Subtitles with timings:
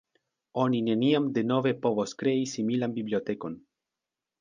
[0.63, 3.63] Oni neniam denove povos krei similan bibliotekon.